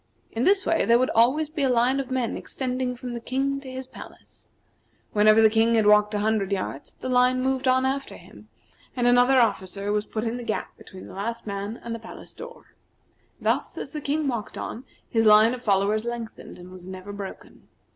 [0.31, 3.59] In this way there would always be a line of men extending from the King
[3.59, 4.49] to his palace.
[5.13, 8.49] Whenever the King had walked a hundred yards the line moved on after him,
[8.95, 12.33] and another officer was put in the gap between the last man and the palace
[12.33, 12.73] door.
[13.39, 17.67] Thus, as the King walked on, his line of followers lengthened, and was never broken.